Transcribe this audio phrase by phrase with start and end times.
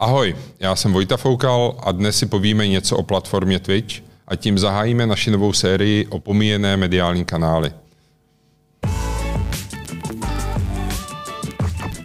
[0.00, 4.58] Ahoj, já jsem Vojta Foukal a dnes si povíme něco o platformě Twitch a tím
[4.58, 7.72] zahájíme naši novou sérii Opomíjené mediální kanály.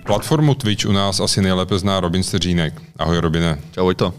[0.05, 2.81] Platformu Twitch u nás asi nejlépe zná Robin Steřínek.
[2.97, 3.59] Ahoj Robine.
[3.71, 4.13] Čau Vojto.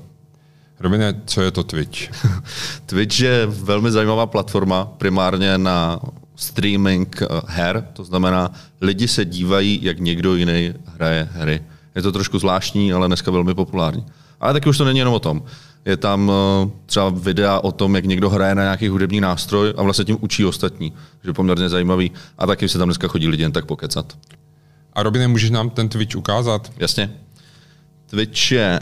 [0.80, 2.11] Robine, co je to Twitch?
[2.86, 6.00] Twitch je velmi zajímavá platforma, primárně na
[6.36, 11.62] streaming eh, her, to znamená, lidi se dívají, jak někdo jiný hraje hry.
[11.96, 14.06] Je to trošku zvláštní, ale dneska velmi populární.
[14.40, 15.42] Ale taky už to není jenom o tom.
[15.84, 19.82] Je tam eh, třeba videa o tom, jak někdo hraje na nějaký hudební nástroj a
[19.82, 20.92] vlastně tím učí ostatní,
[21.23, 22.10] že je poměrně zajímavý.
[22.38, 24.16] A taky se tam dneska chodí lidi jen tak pokecat.
[24.92, 26.73] A Robine, můžeš nám ten Twitch ukázat?
[26.78, 27.10] Jasně.
[28.06, 28.80] Twitch je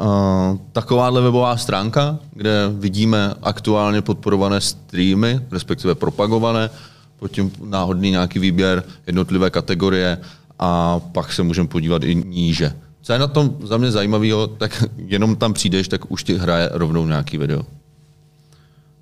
[0.00, 6.70] uh, takováhle webová stránka, kde vidíme aktuálně podporované streamy, respektive propagované,
[7.18, 10.18] pod tím náhodný nějaký výběr, jednotlivé kategorie
[10.64, 12.72] a pak se můžeme podívat i níže.
[13.02, 16.70] Co je na tom za mě zajímavého, tak jenom tam přijdeš, tak už ti hraje
[16.72, 17.62] rovnou nějaký video.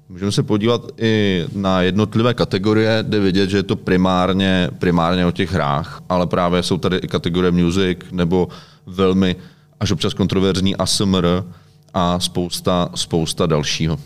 [0.08, 5.30] Můžeme se podívat i na jednotlivé kategorie, kde vidět, že je to primárně, primárně o
[5.30, 8.48] těch hrách, ale právě jsou tady i kategorie music nebo
[8.86, 9.36] velmi
[9.80, 11.26] až občas kontroverzní ASMR
[11.94, 13.98] a spousta, spousta dalšího.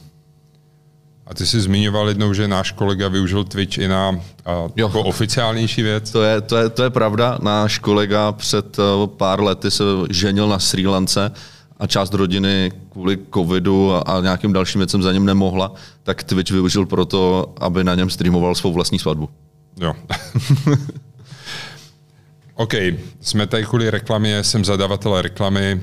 [1.27, 4.09] A ty jsi zmiňoval jednou, že náš kolega využil Twitch i na
[4.45, 6.11] a, jako oficiálnější věc.
[6.11, 7.39] To je, to, je, to je pravda.
[7.43, 11.33] Náš kolega před uh, pár lety se ženil na Sri Lance
[11.79, 16.51] a část rodiny kvůli covidu a, a nějakým dalším věcem za ním nemohla, tak Twitch
[16.51, 19.29] využil proto, aby na něm streamoval svou vlastní svatbu.
[19.81, 19.95] Jo.
[22.55, 22.75] OK,
[23.21, 25.81] jsme tady kvůli reklamě, jsem zadavatel reklamy.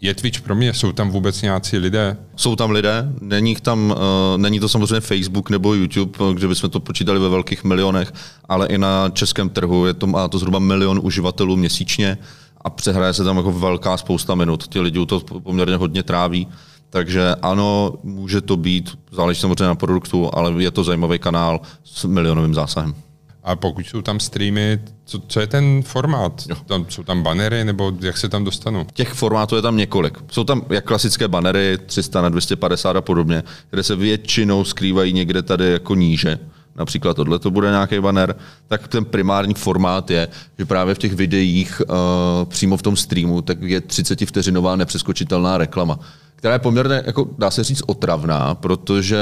[0.00, 0.74] Je Twitch pro mě?
[0.74, 2.16] Jsou tam vůbec nějací lidé?
[2.36, 3.96] Jsou tam lidé, není, tam, uh,
[4.36, 8.12] není to samozřejmě Facebook nebo YouTube, kde bychom to počítali ve velkých milionech,
[8.48, 12.18] ale i na českém trhu je to, má to zhruba milion uživatelů měsíčně
[12.60, 14.68] a přehraje se tam jako velká spousta minut.
[14.68, 16.48] Ti lidi to poměrně hodně tráví.
[16.90, 22.04] Takže ano, může to být, záleží samozřejmě na produktu, ale je to zajímavý kanál s
[22.04, 22.94] milionovým zásahem.
[23.44, 26.44] A pokud jsou tam streamy, co, co je ten formát?
[26.66, 28.86] Tam, jsou tam banery, nebo jak se tam dostanu?
[28.92, 30.18] Těch formátů je tam několik.
[30.30, 35.42] Jsou tam jak klasické banery, 300 na 250 a podobně, které se většinou skrývají někde
[35.42, 36.38] tady jako níže.
[36.76, 38.34] Například tohle to bude nějaký banner,
[38.68, 40.28] tak ten primární formát je,
[40.58, 41.96] že právě v těch videích uh,
[42.44, 45.98] přímo v tom streamu tak je 30 vteřinová nepřeskočitelná reklama,
[46.36, 49.18] která je poměrně, jako, dá se říct, otravná, protože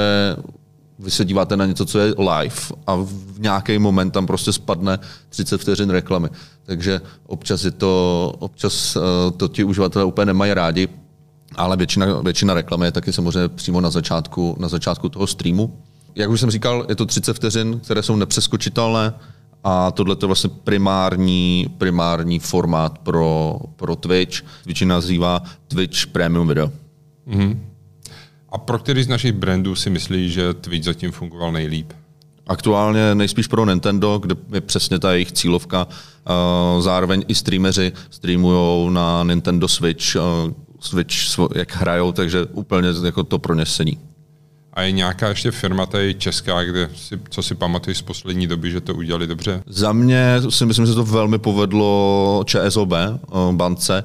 [0.99, 2.55] vy se díváte na něco, co je live
[2.87, 4.99] a v nějaký moment tam prostě spadne
[5.29, 6.29] 30 vteřin reklamy.
[6.63, 9.01] Takže občas, je to, občas uh,
[9.37, 10.87] to ti uživatelé úplně nemají rádi,
[11.55, 15.77] ale většina, většina reklamy je taky samozřejmě přímo na začátku, na začátku toho streamu.
[16.15, 19.13] Jak už jsem říkal, je to 30 vteřin, které jsou nepřeskočitelné
[19.63, 24.41] a tohle je vlastně primární, primární formát pro, pro Twitch.
[24.63, 26.71] Twitch nazývá Twitch Premium Video.
[27.27, 27.57] Mm-hmm.
[28.49, 31.93] A pro který z našich brandů si myslí, že Twitch zatím fungoval nejlíp?
[32.47, 35.87] Aktuálně nejspíš pro Nintendo, kde je přesně ta jejich cílovka.
[36.79, 40.15] Zároveň i streameři streamují na Nintendo Switch,
[40.79, 41.15] Switch
[41.55, 43.99] jak hrajou, takže úplně jako to pro ně sedí.
[44.73, 48.71] A je nějaká ještě firma tady česká, kde si, co si pamatuješ z poslední doby,
[48.71, 49.63] že to udělali dobře?
[49.65, 52.93] Za mě si myslím, že to velmi povedlo ČSOB,
[53.51, 54.03] bance,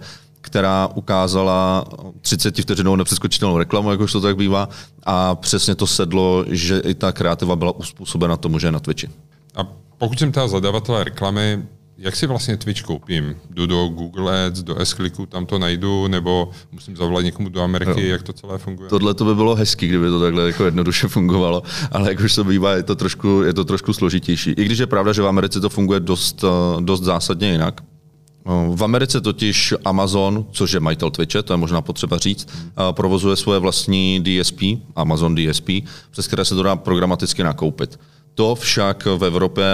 [0.53, 1.85] která ukázala
[2.21, 4.69] 30 vteřinou nepřeskočitelnou reklamu, jak už to tak bývá,
[5.03, 9.09] a přesně to sedlo, že i ta kreativa byla uspůsobena tomu, že je na Twitchi.
[9.57, 9.65] A
[9.99, 11.63] pokud jsem teda zadavatel reklamy,
[11.99, 13.37] jak si vlastně Twitch koupím?
[13.51, 14.97] Jdu do Google Ads, do s
[15.29, 18.09] tam to najdu, nebo musím zavolat někomu do Ameriky, no.
[18.09, 18.91] jak to celé funguje?
[18.91, 22.45] Tohle to by bylo hezký, kdyby to takhle jako jednoduše fungovalo, ale jak už to
[22.45, 24.51] bývá, je to trošku, je to trošku složitější.
[24.51, 26.45] I když je pravda, že v Americe to funguje dost,
[26.81, 27.81] dost zásadně jinak.
[28.75, 32.49] V Americe totiž Amazon, což je majitel Twitche, to je možná potřeba říct,
[32.91, 34.61] provozuje svoje vlastní DSP,
[34.97, 35.69] Amazon DSP,
[36.11, 38.01] přes které se to dá programaticky nakoupit.
[38.35, 39.65] To však v Evropě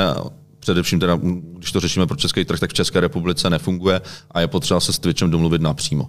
[0.61, 1.19] především teda,
[1.57, 4.93] když to řešíme pro český trh, tak v České republice nefunguje a je potřeba se
[4.93, 6.09] s Twitchem domluvit napřímo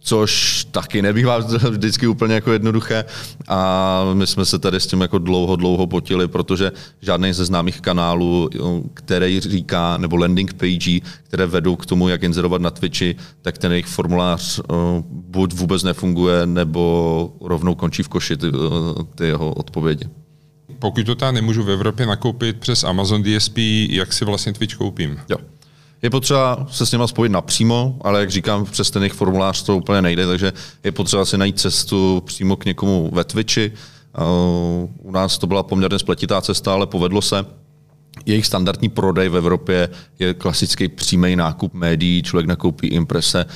[0.00, 1.38] což taky nebývá
[1.70, 3.04] vždycky úplně jako jednoduché.
[3.48, 7.80] A my jsme se tady s tím jako dlouho, dlouho potili, protože žádný ze známých
[7.80, 8.50] kanálů,
[8.94, 13.72] který říká, nebo landing page, které vedou k tomu, jak inzerovat na Twitchi, tak ten
[13.72, 14.60] jejich formulář
[15.10, 18.46] buď vůbec nefunguje, nebo rovnou končí v koši ty,
[19.14, 20.04] ty jeho odpovědi.
[20.78, 23.58] Pokud to tady nemůžu v Evropě nakoupit přes Amazon DSP,
[23.90, 25.20] jak si vlastně Twitch koupím?
[25.28, 25.36] Jo.
[26.02, 29.76] Je potřeba se s nimi spojit napřímo, ale jak říkám, přes ten jejich formulář to
[29.76, 30.52] úplně nejde, takže
[30.84, 33.72] je potřeba si najít cestu přímo k někomu ve Twitchi.
[34.98, 37.46] U nás to byla poměrně spletitá cesta, ale povedlo se.
[38.26, 39.88] jejich standardní prodej v Evropě
[40.18, 43.46] je klasický přímý nákup médií, člověk nakoupí imprese,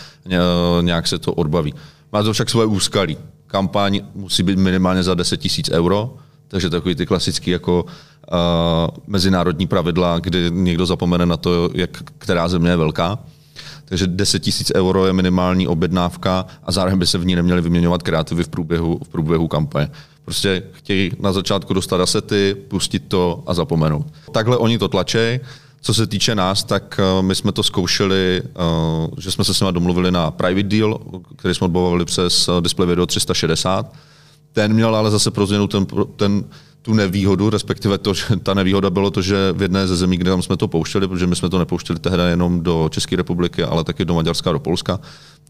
[0.81, 1.75] nějak se to odbaví.
[2.13, 3.17] Má to však svoje úskalí.
[3.47, 5.41] Kampaň musí být minimálně za 10
[5.71, 6.17] 000 euro,
[6.55, 8.39] takže takový ty klasický jako uh,
[9.07, 13.19] mezinárodní pravidla, kdy někdo zapomene na to, jak, která země je velká.
[13.85, 18.03] Takže 10 tisíc euro je minimální objednávka a zároveň by se v ní neměly vyměňovat
[18.03, 19.91] kreativy v průběhu, v průběhu kampaně.
[20.25, 24.07] Prostě chtějí na začátku dostat asety, pustit to a zapomenout.
[24.33, 25.41] Takhle oni to tlačí.
[25.81, 28.43] Co se týče nás, tak my jsme to zkoušeli,
[29.19, 31.01] že jsme se s nimi domluvili na private deal,
[31.37, 33.93] který jsme odbavovali přes Display Video 360.
[34.55, 35.87] Ten měl ale zase pro změnu ten,
[36.17, 36.45] ten
[36.83, 40.31] tu nevýhodu, respektive to, že ta nevýhoda bylo to, že v jedné ze zemí, kde
[40.31, 43.85] tam jsme to pouštěli, protože my jsme to nepouštěli tehdy jenom do České republiky, ale
[43.85, 45.01] taky do Maďarska a do Polska,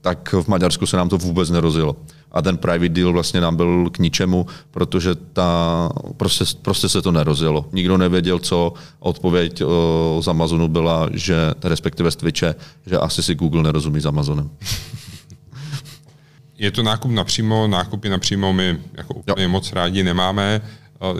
[0.00, 1.96] tak v Maďarsku se nám to vůbec nerozjelo.
[2.32, 7.12] A ten private deal vlastně nám byl k ničemu, protože ta, prostě, prostě se to
[7.12, 7.66] nerozjelo.
[7.72, 12.54] Nikdo nevěděl, co odpověď o, z Amazonu byla, že respektive z Twitche,
[12.86, 14.50] že asi si Google nerozumí s Amazonem.
[16.58, 19.48] Je to nákup napřímo, nákupy napřímo my jako úplně jo.
[19.48, 20.60] moc rádi nemáme.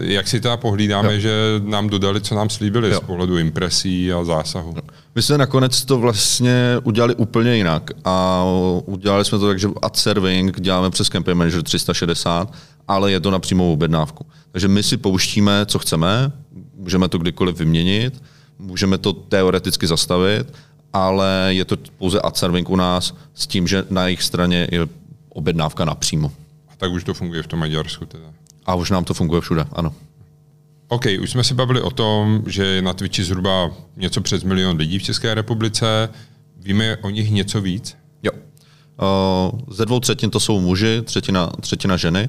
[0.01, 1.21] Jak si teda pohlídáme, jo.
[1.21, 1.33] že
[1.65, 2.97] nám dodali, co nám slíbili jo.
[2.97, 4.75] z pohledu impresí a zásahu?
[5.15, 8.45] My jsme nakonec to vlastně udělali úplně jinak a
[8.85, 12.55] udělali jsme to tak, že ad serving děláme přes Campaign Manager 360,
[12.89, 14.27] ale je to na přímou objednávku.
[14.53, 16.33] Takže my si pouštíme, co chceme,
[16.77, 18.23] můžeme to kdykoliv vyměnit,
[18.59, 20.53] můžeme to teoreticky zastavit,
[20.93, 24.87] ale je to pouze ad serving u nás s tím, že na jejich straně je
[25.35, 26.33] objednávka napřímo.
[26.69, 28.25] A tak už to funguje v tom Maďarsku teda?
[28.67, 29.95] A už nám to funguje všude, ano.
[30.89, 34.77] OK, už jsme se bavili o tom, že je na Twitchi zhruba něco přes milion
[34.77, 36.09] lidí v České republice.
[36.57, 37.97] Víme o nich něco víc?
[38.23, 38.33] Jo.
[38.33, 42.29] Uh, ze dvou třetin to jsou muži, třetina, třetina ženy,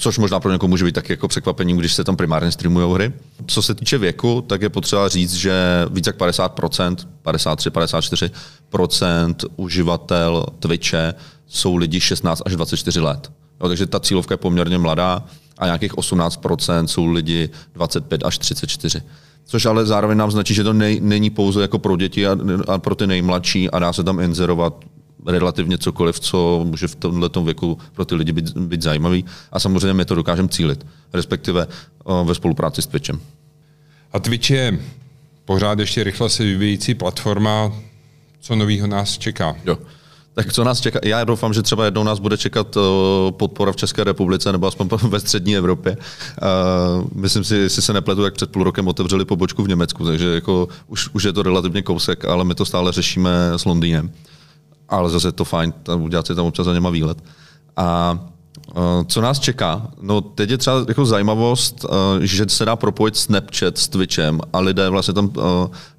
[0.00, 3.12] což možná pro někoho může být taky jako překvapením, když se tam primárně streamují hry.
[3.46, 5.52] Co se týče věku, tak je potřeba říct, že
[5.90, 11.14] více jak 50%, 53-54% uživatel Twitche
[11.46, 13.32] jsou lidi 16 až 24 let.
[13.60, 15.24] Jo, takže ta cílovka je poměrně mladá
[15.58, 19.02] a nějakých 18% jsou lidi 25 až 34.
[19.44, 22.36] Což ale zároveň nám značí, že to nej, není pouze jako pro děti a,
[22.68, 24.84] a pro ty nejmladší a dá se tam inzerovat
[25.26, 29.24] relativně cokoliv, co může v tomto věku pro ty lidi být, být zajímavý.
[29.52, 31.66] A samozřejmě my to dokážeme cílit, respektive
[32.04, 33.20] uh, ve spolupráci s Twitchem.
[34.12, 34.78] A Twitch je
[35.44, 37.72] pořád ještě rychle se vyvíjící platforma.
[38.40, 39.56] Co nového nás čeká?
[39.64, 39.78] Jo.
[40.34, 41.00] Tak co nás čeká?
[41.04, 42.80] Já doufám, že třeba jednou nás bude čekat eh,
[43.32, 45.96] podpora v České republice nebo aspoň ve střední Evropě.
[45.96, 50.26] Uh, myslím si, jestli se nepletu, jak před půl rokem otevřeli pobočku v Německu, takže
[50.26, 54.12] jako už, už je to relativně kousek, ale my to stále řešíme s Londýnem.
[54.90, 57.18] Ale zase je to fajn, tam udělat si tam občas za něma výlet.
[57.76, 58.18] A
[58.76, 59.90] uh, co nás čeká?
[60.00, 61.90] No teď je třeba jako zajímavost, uh,
[62.20, 65.32] že se dá propojit Snapchat s Twitchem a lidé vlastně tam,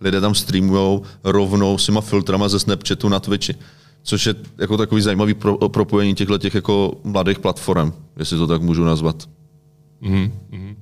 [0.01, 3.55] lidé tam streamují rovnou s těma filtrama ze Snapchatu na Twitchi
[4.03, 8.61] což je jako takový zajímavý pro, propojení těchto těch jako mladých platform, jestli to tak
[8.61, 9.29] můžu nazvat.
[10.01, 10.75] Mm-hmm.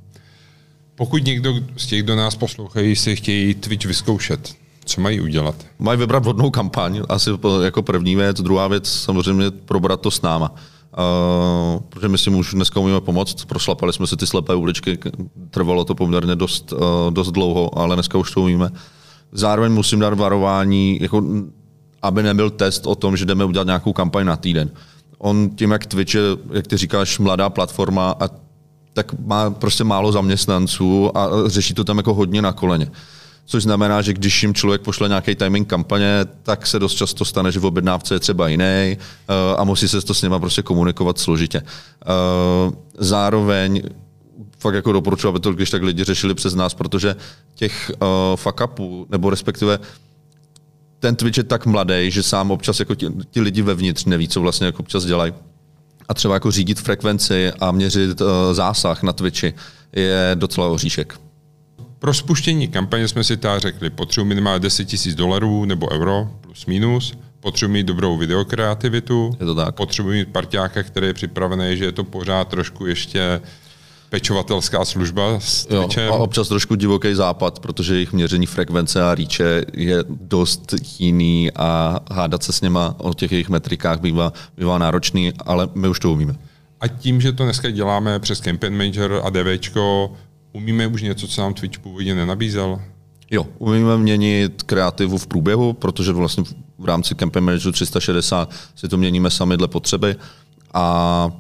[0.96, 4.56] Pokud někdo z těch, kdo nás poslouchají, si chtějí Twitch vyzkoušet,
[4.90, 5.56] co mají udělat?
[5.80, 7.30] Mají vybrat vhodnou kampaň, asi
[7.64, 8.42] jako první věc.
[8.42, 10.52] Druhá věc, samozřejmě probrat to s náma.
[10.98, 14.98] Uh, protože my si už dneska umíme pomoct, prošlapali jsme si ty slepé uličky,
[15.52, 18.70] trvalo to poměrně dost, uh, dost dlouho, ale dneska už to umíme.
[19.32, 21.24] Zároveň musím dát varování, jako
[22.02, 24.70] aby nebyl test o tom, že jdeme udělat nějakou kampaň na týden.
[25.18, 26.22] On tím, jak Twitch je,
[26.54, 28.30] jak ty říkáš, mladá platforma, a
[28.94, 32.92] tak má prostě málo zaměstnanců a řeší to tam jako hodně na koleně.
[33.50, 37.52] Což znamená, že když jim člověk pošle nějaký timing kampaně, tak se dost často stane,
[37.52, 38.98] že v objednávce je třeba jiný eh,
[39.58, 41.62] a musí se to s nima prostě komunikovat složitě.
[41.62, 43.82] Eh, zároveň
[44.60, 47.16] fakt jako doporučuji, aby to když tak lidi řešili přes nás, protože
[47.56, 49.80] těch uh, fuck upů, nebo respektive
[51.00, 54.42] ten Twitch je tak mladý, že sám občas jako ti, ti lidi vevnitř neví, co
[54.42, 55.34] vlastně jako občas dělají.
[56.10, 59.54] A třeba jako řídit frekvenci a měřit uh, zásah na Twitchi
[59.94, 61.20] je docela oříšek.
[62.00, 66.66] Pro spuštění kampaně jsme si ta řekli, potřebuji minimálně 10 000 dolarů nebo euro plus
[66.66, 69.76] minus, potřebuji mít dobrou videokreativitu, je to tak.
[69.76, 73.42] potřebuji mít parťáka, který je připravený, že je to pořád trošku ještě
[74.10, 76.06] pečovatelská služba s Twitchem.
[76.06, 81.52] Jo, a občas trošku divoký západ, protože jejich měření frekvence a rýče je dost jiný
[81.56, 86.00] a hádat se s něma o těch jejich metrikách bývá, bývá náročný, ale my už
[86.00, 86.36] to umíme.
[86.82, 90.14] A tím, že to dneska děláme přes Campaign Manager a DVčko,
[90.54, 92.82] umíme už něco, co nám Twitch původně nenabízel?
[93.32, 96.44] Jo, umíme měnit kreativu v průběhu, protože vlastně
[96.78, 100.16] v rámci Campaign Manager 360 si to měníme sami dle potřeby
[100.74, 101.32] a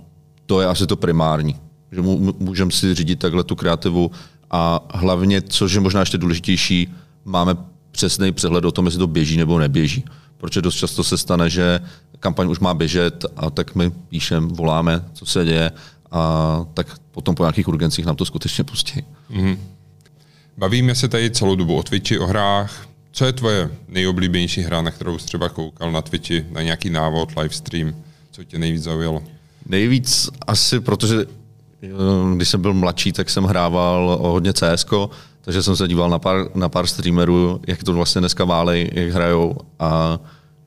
[0.45, 1.55] to je asi to primární
[1.91, 2.01] že
[2.39, 4.11] můžeme si řídit takhle tu kreativu
[4.51, 6.93] a hlavně, což je možná ještě důležitější,
[7.25, 7.55] máme
[7.91, 10.05] přesný přehled o tom, jestli to běží nebo neběží.
[10.37, 11.79] Protože dost často se stane, že
[12.19, 15.71] kampaň už má běžet a tak my píšeme, voláme, co se děje
[16.11, 19.03] a tak potom po nějakých urgencích nám to skutečně pustí.
[19.31, 19.57] Mm-hmm.
[20.57, 22.87] Bavíme se tady celou dobu o Twitchi, o hrách.
[23.11, 27.29] Co je tvoje nejoblíbenější hra, na kterou jsi třeba koukal na Twitchi, na nějaký návod,
[27.37, 27.95] livestream,
[28.31, 29.23] co tě nejvíc zaujalo?
[29.65, 31.25] Nejvíc asi, protože
[31.83, 31.87] eh,
[32.35, 34.85] když jsem byl mladší, tak jsem hrával o hodně CS,
[35.41, 39.09] takže jsem se díval na pár, na pár streamerů, jak to vlastně dneska válej, jak
[39.09, 40.19] hrajou a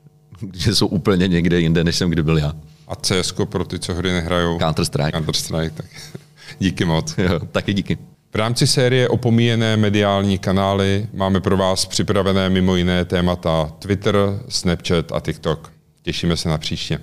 [0.53, 2.53] že jsou úplně někde jinde, než jsem kdy byl já.
[2.87, 4.57] A CS pro ty, co hry nehrajou?
[4.59, 5.11] Counter-Strike.
[5.11, 5.85] Counter-Strike, tak
[6.59, 7.17] díky moc.
[7.17, 7.97] Jo, taky díky.
[8.31, 14.15] V rámci série Opomíjené mediální kanály máme pro vás připravené mimo jiné témata Twitter,
[14.49, 15.71] Snapchat a TikTok.
[16.01, 16.99] Těšíme se na příště.